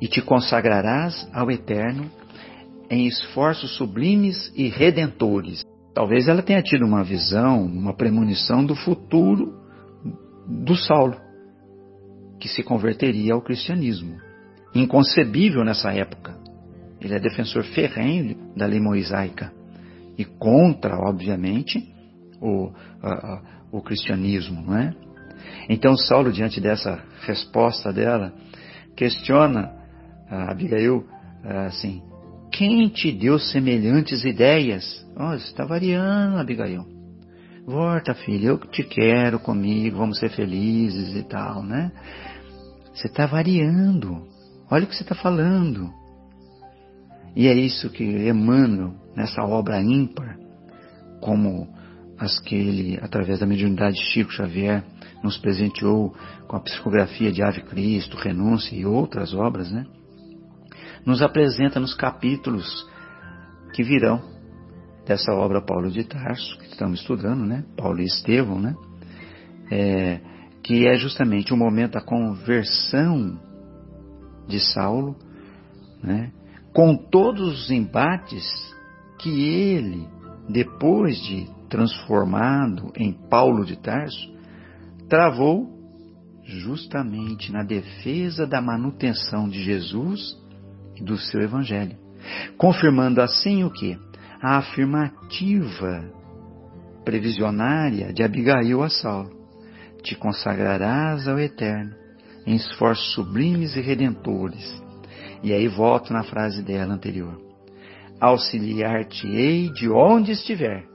[0.01, 2.09] E te consagrarás ao Eterno
[2.93, 5.65] em esforços sublimes e redentores.
[5.95, 9.51] Talvez ela tenha tido uma visão, uma premonição do futuro
[10.47, 11.17] do Saulo
[12.39, 14.17] que se converteria ao cristianismo.
[14.75, 16.37] Inconcebível nessa época.
[17.01, 19.51] Ele é defensor ferrenho da lei mosaica
[20.15, 21.79] e contra, obviamente,
[22.39, 22.71] o,
[23.01, 23.41] a, a,
[23.71, 24.93] o cristianismo, não é?
[25.67, 28.33] Então Saulo, diante dessa resposta dela,
[28.95, 29.71] questiona
[30.29, 31.05] a Abigail
[31.43, 32.01] assim:
[32.53, 35.03] quem te deu semelhantes ideias?
[35.17, 36.85] Oh, você está variando, Abigail.
[37.65, 41.91] Volta, filha, eu te quero comigo, vamos ser felizes e tal, né?
[42.93, 44.27] Você está variando.
[44.69, 45.91] Olha o que você está falando.
[47.35, 50.37] E é isso que Emmanuel, nessa obra ímpar,
[51.21, 51.67] como
[52.19, 54.83] as que ele, através da mediunidade de Chico Xavier,
[55.23, 56.13] nos presenteou
[56.47, 59.87] com a psicografia de Ave Cristo, Renúncia e outras obras, né?
[61.05, 62.87] Nos apresenta nos capítulos
[63.73, 64.21] que virão
[65.05, 67.65] dessa obra Paulo de Tarso, que estamos estudando, né?
[67.75, 68.75] Paulo e Estevão, né?
[69.71, 70.21] É,
[70.63, 73.37] que é justamente o momento da conversão
[74.47, 75.15] de Saulo,
[76.01, 76.31] né?
[76.73, 78.45] Com todos os embates
[79.19, 80.07] que ele,
[80.49, 84.31] depois de transformado em Paulo de Tarso,
[85.09, 85.73] travou
[86.45, 90.37] justamente na defesa da manutenção de Jesus
[91.01, 91.97] do seu Evangelho,
[92.57, 93.97] confirmando assim o que?
[94.41, 96.03] A afirmativa
[97.03, 99.31] previsionária de Abigail a Saulo:
[100.01, 101.95] Te consagrarás ao Eterno
[102.45, 104.81] em esforços sublimes e redentores.
[105.41, 107.39] E aí volto na frase dela anterior:
[108.19, 110.85] Auxiliar-te-ei de onde estiver.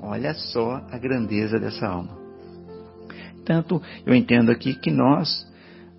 [0.00, 2.16] Olha só a grandeza dessa alma.
[3.34, 5.46] Portanto, eu entendo aqui que nós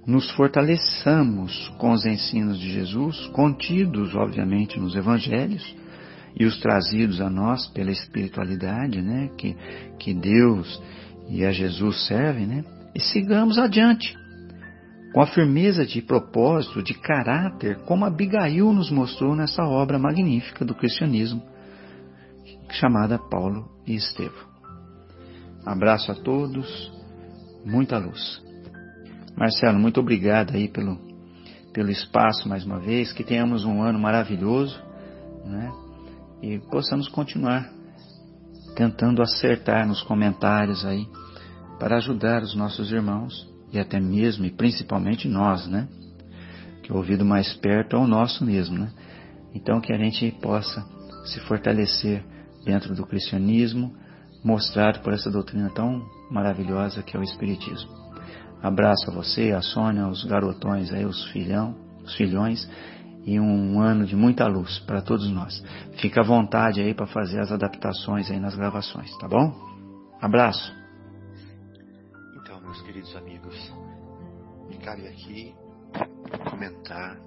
[0.05, 5.75] nos fortaleçamos com os ensinos de Jesus, contidos, obviamente, nos evangelhos,
[6.35, 9.55] e os trazidos a nós pela espiritualidade, né, que,
[9.97, 10.81] que Deus
[11.27, 12.63] e a Jesus servem, né,
[12.95, 14.17] e sigamos adiante,
[15.13, 20.75] com a firmeza de propósito, de caráter, como Abigail nos mostrou nessa obra magnífica do
[20.75, 21.41] cristianismo,
[22.71, 24.47] chamada Paulo e Estevão.
[25.65, 26.91] Abraço a todos
[27.65, 28.48] muita luz.
[29.39, 30.99] Marcelo, muito obrigado aí pelo,
[31.71, 34.77] pelo espaço mais uma vez, que tenhamos um ano maravilhoso,
[35.45, 35.71] né?
[36.43, 37.71] E possamos continuar
[38.75, 41.07] tentando acertar nos comentários aí
[41.79, 45.87] para ajudar os nossos irmãos e até mesmo e principalmente nós, né?
[46.83, 48.91] Que o ouvido mais perto é o nosso mesmo, né?
[49.55, 50.85] Então que a gente possa
[51.23, 52.25] se fortalecer
[52.65, 53.95] dentro do cristianismo,
[54.43, 58.08] mostrado por essa doutrina tão maravilhosa que é o Espiritismo.
[58.61, 62.69] Abraço a você, a Sônia, os garotões aí, os filhão, os filhões
[63.25, 65.63] e um ano de muita luz para todos nós.
[66.01, 69.53] Fica à vontade aí para fazer as adaptações aí nas gravações, tá bom?
[70.21, 70.73] Abraço.
[72.35, 73.73] Então, meus queridos amigos,
[74.67, 75.55] me cabe aqui
[76.49, 77.17] comentar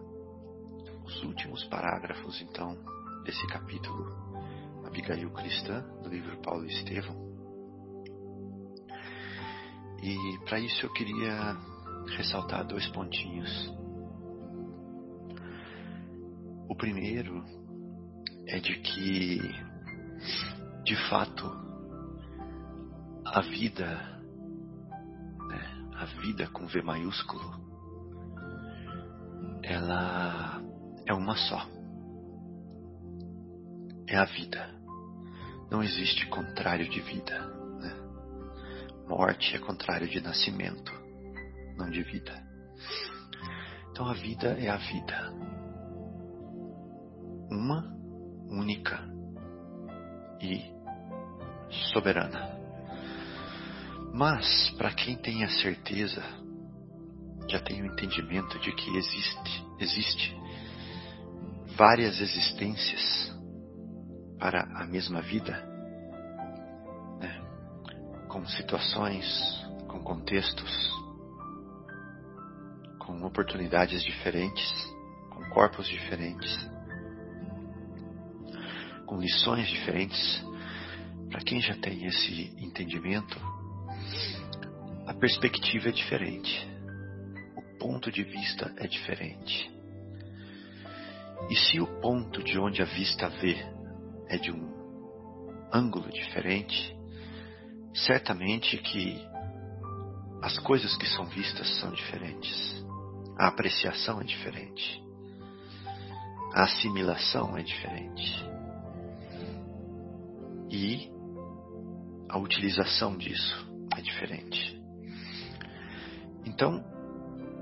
[1.05, 2.77] os últimos parágrafos então
[3.25, 4.07] desse capítulo
[4.87, 7.32] Abigail Cristã, do livro Paulo e Estevão.
[10.03, 11.57] E para isso eu queria
[12.17, 13.73] ressaltar dois pontinhos.
[16.69, 17.45] O primeiro
[18.49, 19.39] é de que,
[20.85, 21.49] de fato,
[23.25, 23.87] a vida,
[25.49, 27.63] né, a vida com V maiúsculo,
[29.63, 30.61] ela
[31.07, 31.65] é uma só.
[34.09, 34.69] É a vida.
[35.71, 37.62] Não existe contrário de vida.
[39.09, 40.93] Morte é contrário de nascimento,
[41.77, 42.33] não de vida.
[43.91, 45.33] Então a vida é a vida.
[47.51, 47.95] Uma,
[48.49, 49.01] única
[50.41, 50.73] e
[51.93, 52.59] soberana.
[54.13, 56.23] Mas, para quem tem a certeza,
[57.49, 60.37] já tem o entendimento de que existe, existe
[61.77, 63.33] várias existências
[64.39, 65.72] para a mesma vida,
[68.33, 69.27] com situações,
[69.87, 70.91] com contextos,
[72.99, 74.73] com oportunidades diferentes,
[75.29, 76.51] com corpos diferentes,
[79.05, 80.43] com lições diferentes.
[81.29, 83.39] Para quem já tem esse entendimento,
[85.07, 86.67] a perspectiva é diferente,
[87.55, 89.71] o ponto de vista é diferente.
[91.51, 93.57] E se o ponto de onde a vista vê
[94.31, 94.73] é de um
[95.71, 97.02] ângulo diferente,
[97.95, 99.21] certamente que
[100.43, 102.85] as coisas que são vistas são diferentes.
[103.39, 105.03] A apreciação é diferente.
[106.55, 108.45] A assimilação é diferente.
[110.71, 111.11] E
[112.29, 114.83] a utilização disso é diferente.
[116.45, 116.83] Então,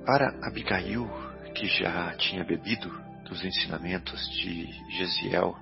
[0.06, 1.08] para Abigail,
[1.54, 2.90] que já tinha bebido
[3.28, 4.66] dos ensinamentos de
[4.96, 5.56] Gesiel,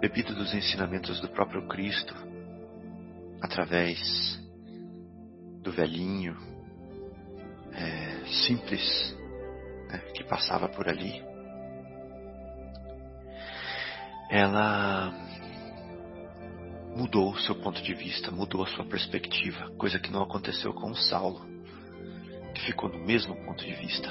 [0.00, 2.14] bebido dos ensinamentos do próprio Cristo,
[3.42, 3.98] através
[5.60, 6.36] do velhinho
[7.72, 9.16] é, simples
[9.88, 11.22] né, que passava por ali,
[14.30, 15.12] ela
[16.96, 20.90] mudou o seu ponto de vista, mudou a sua perspectiva, coisa que não aconteceu com
[20.90, 21.44] o Saulo,
[22.54, 24.08] que ficou no mesmo ponto de vista.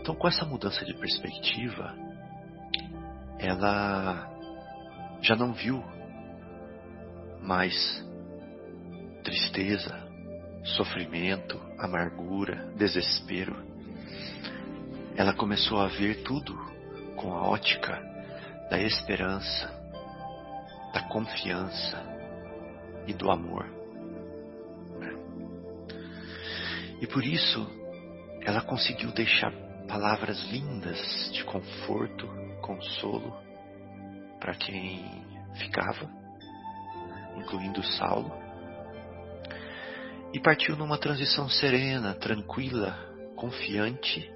[0.00, 1.94] Então, com essa mudança de perspectiva,
[3.38, 4.30] ela
[5.22, 5.82] já não viu
[7.44, 8.02] mais
[9.22, 9.94] tristeza,
[10.64, 13.54] sofrimento, amargura, desespero.
[15.14, 16.54] Ela começou a ver tudo
[17.16, 18.00] com a ótica
[18.70, 19.68] da esperança,
[20.92, 22.02] da confiança
[23.06, 23.66] e do amor.
[27.00, 27.66] E por isso
[28.40, 29.52] ela conseguiu deixar
[29.86, 32.26] palavras lindas de conforto,
[32.62, 33.36] consolo
[34.40, 35.04] para quem
[35.56, 36.23] ficava,
[37.36, 38.32] incluindo Saulo,
[40.32, 42.98] e partiu numa transição serena, tranquila,
[43.36, 44.28] confiante,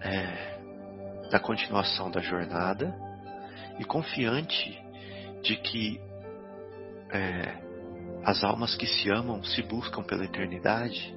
[0.00, 2.94] é, da continuação da jornada
[3.78, 4.78] e confiante
[5.42, 6.00] de que
[7.10, 7.62] é,
[8.24, 11.14] as almas que se amam se buscam pela eternidade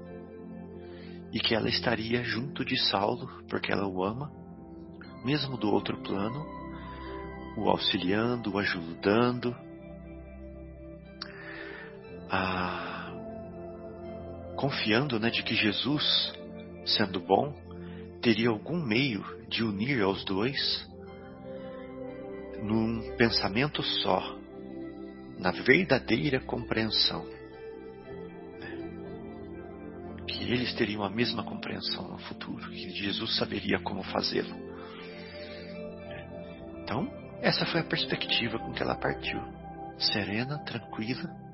[1.32, 4.32] e que ela estaria junto de Saulo porque ela o ama,
[5.24, 6.45] mesmo do outro plano,
[7.58, 9.56] o auxiliando, o ajudando,
[14.55, 16.34] confiando né, de que Jesus,
[16.86, 17.53] sendo bom,
[18.21, 20.86] teria algum meio de unir aos dois
[22.61, 24.38] num pensamento só,
[25.38, 27.25] na verdadeira compreensão.
[30.28, 34.55] Que eles teriam a mesma compreensão no futuro, que Jesus saberia como fazê-lo.
[36.84, 37.09] Então,
[37.41, 39.39] essa foi a perspectiva com que ela partiu.
[39.97, 41.47] Serena, tranquila.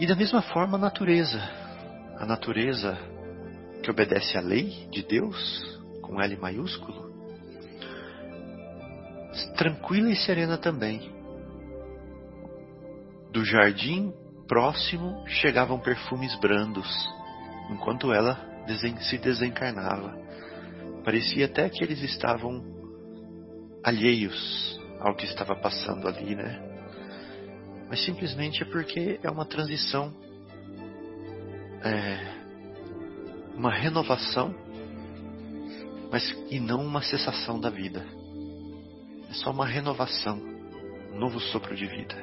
[0.00, 1.38] E da mesma forma a natureza.
[2.16, 2.98] A natureza
[3.82, 7.10] que obedece à lei de Deus, com L maiúsculo,
[9.58, 11.12] tranquila e serena também.
[13.30, 14.10] Do jardim
[14.48, 16.88] próximo chegavam perfumes brandos,
[17.70, 18.40] enquanto ela
[19.02, 20.18] se desencarnava.
[21.04, 22.64] Parecia até que eles estavam
[23.84, 26.69] alheios ao que estava passando ali, né?
[27.90, 30.14] Mas simplesmente é porque é uma transição,
[31.84, 32.34] é,
[33.54, 34.54] uma renovação
[36.10, 38.04] mas e não uma cessação da vida.
[39.30, 40.38] É só uma renovação,
[41.12, 42.16] um novo sopro de vida.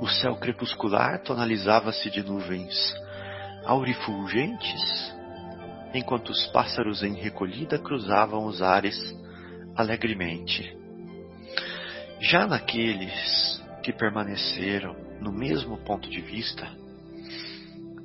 [0.00, 2.74] O céu crepuscular tonalizava-se de nuvens
[3.66, 5.14] aurifulgentes,
[5.94, 8.98] enquanto os pássaros em recolhida cruzavam os ares
[9.76, 10.76] alegremente.
[12.20, 16.68] Já naqueles que permaneceram no mesmo ponto de vista,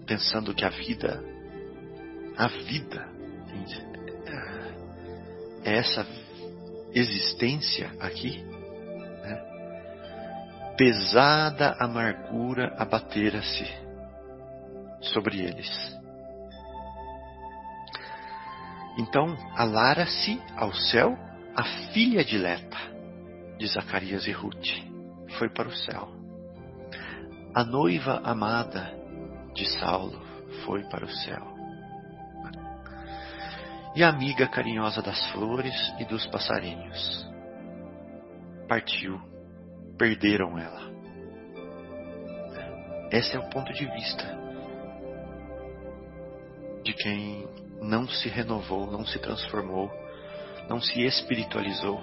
[0.05, 1.23] pensando que a vida,
[2.37, 3.07] a vida
[5.63, 6.05] é essa
[6.93, 9.41] existência aqui, né?
[10.77, 13.65] pesada amargura abatera-se
[15.01, 15.97] sobre eles.
[18.97, 21.17] Então alara-se ao céu
[21.55, 22.77] a filha dileta
[23.57, 24.96] de Zacarias e Ruth,
[25.37, 26.09] foi para o céu.
[27.53, 28.93] A noiva amada
[29.53, 30.21] de Saulo
[30.65, 31.57] foi para o céu
[33.97, 37.27] e amiga carinhosa das flores e dos passarinhos.
[38.69, 39.19] Partiu,
[39.97, 40.91] perderam ela.
[43.11, 44.37] Esse é o ponto de vista
[46.83, 47.47] de quem
[47.81, 49.91] não se renovou, não se transformou,
[50.69, 51.99] não se espiritualizou.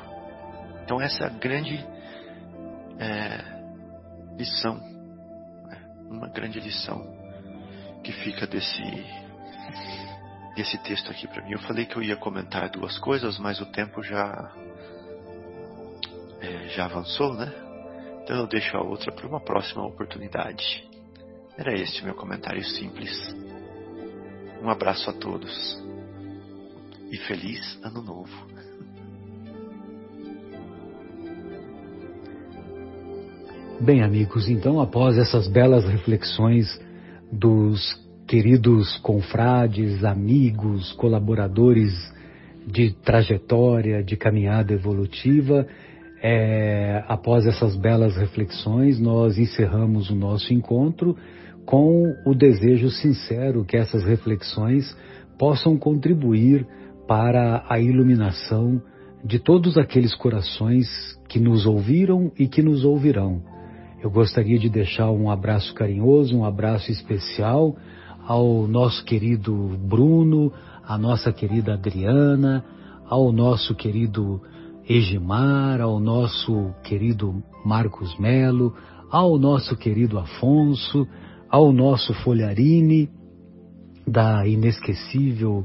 [0.82, 1.78] Então, essa é a grande
[2.98, 5.82] é, lição, né?
[6.08, 7.02] uma grande lição
[8.02, 8.82] que fica desse
[10.56, 11.52] esse texto aqui para mim.
[11.52, 14.52] Eu falei que eu ia comentar duas coisas, mas o tempo já
[16.40, 17.52] é, já avançou, né?
[18.22, 20.88] Então eu deixo a outra para uma próxima oportunidade.
[21.56, 23.12] Era este meu comentário simples.
[24.62, 25.82] Um abraço a todos
[27.10, 28.53] e feliz ano novo.
[33.84, 36.80] Bem, amigos, então após essas belas reflexões
[37.30, 37.94] dos
[38.26, 41.92] queridos confrades, amigos, colaboradores
[42.66, 45.66] de trajetória, de caminhada evolutiva,
[46.22, 51.14] é, após essas belas reflexões, nós encerramos o nosso encontro
[51.66, 54.96] com o desejo sincero que essas reflexões
[55.38, 56.66] possam contribuir
[57.06, 58.80] para a iluminação
[59.22, 60.88] de todos aqueles corações
[61.28, 63.52] que nos ouviram e que nos ouvirão.
[64.04, 67.74] Eu gostaria de deixar um abraço carinhoso, um abraço especial
[68.28, 70.52] ao nosso querido Bruno,
[70.86, 72.62] à nossa querida Adriana,
[73.08, 74.42] ao nosso querido
[74.86, 78.74] Egimar, ao nosso querido Marcos Melo,
[79.10, 81.08] ao nosso querido Afonso,
[81.48, 83.08] ao nosso Folharine,
[84.06, 85.64] da inesquecível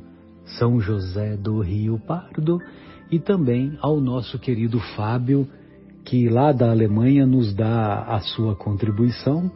[0.57, 2.57] São José do Rio Pardo,
[3.11, 5.45] e também ao nosso querido Fábio,
[6.09, 9.51] que lá da Alemanha nos dá a sua contribuição,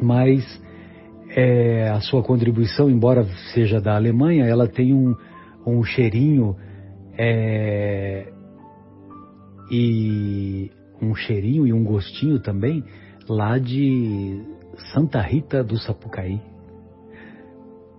[0.00, 0.44] mas
[1.30, 5.12] é, a sua contribuição, embora seja da Alemanha, ela tem um,
[5.66, 6.54] um cheirinho
[7.18, 8.32] é,
[9.72, 10.70] e
[11.02, 12.84] um cheirinho e um gostinho também
[13.28, 14.40] lá de
[14.92, 16.40] Santa Rita do Sapucaí.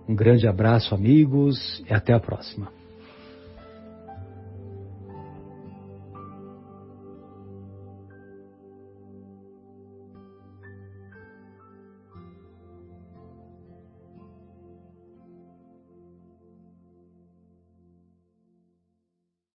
[0.08, 2.75] Um grande abraço, amigos, e até a próxima.